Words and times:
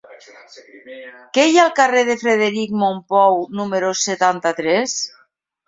Què 1.37 1.43
hi 1.49 1.59
ha 1.59 1.65
al 1.65 1.75
carrer 1.81 2.03
de 2.09 2.17
Frederic 2.23 2.75
Mompou 2.85 3.39
número 3.63 3.95
setanta-tres? 4.07 5.01